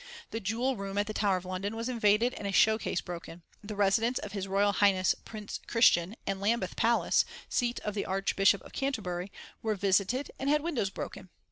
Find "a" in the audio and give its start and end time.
2.47-2.51